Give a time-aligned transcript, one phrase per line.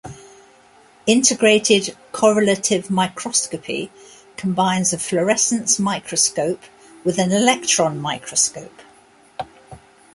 [1.05, 3.91] Integrated correlative microscopy
[4.35, 6.63] combines a fluorescence microscope
[7.03, 8.79] with an electron microscope.